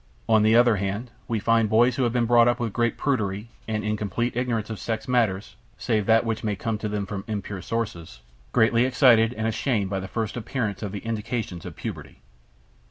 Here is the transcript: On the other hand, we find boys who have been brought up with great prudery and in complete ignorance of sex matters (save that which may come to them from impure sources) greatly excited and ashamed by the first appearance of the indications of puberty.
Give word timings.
On 0.27 0.41
the 0.41 0.55
other 0.55 0.77
hand, 0.77 1.11
we 1.27 1.37
find 1.37 1.69
boys 1.69 1.95
who 1.95 2.01
have 2.05 2.11
been 2.11 2.25
brought 2.25 2.47
up 2.47 2.59
with 2.59 2.73
great 2.73 2.97
prudery 2.97 3.49
and 3.67 3.83
in 3.83 3.95
complete 3.95 4.35
ignorance 4.35 4.71
of 4.71 4.79
sex 4.79 5.07
matters 5.07 5.55
(save 5.77 6.07
that 6.07 6.25
which 6.25 6.43
may 6.43 6.55
come 6.55 6.79
to 6.79 6.89
them 6.89 7.05
from 7.05 7.23
impure 7.27 7.61
sources) 7.61 8.21
greatly 8.51 8.83
excited 8.83 9.31
and 9.35 9.45
ashamed 9.45 9.91
by 9.91 9.99
the 9.99 10.07
first 10.07 10.35
appearance 10.35 10.81
of 10.81 10.91
the 10.91 11.05
indications 11.05 11.67
of 11.67 11.75
puberty. 11.75 12.19